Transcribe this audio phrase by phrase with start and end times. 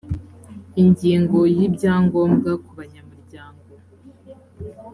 [0.81, 3.63] ingingo ya ibyangombwa kubanyamuryango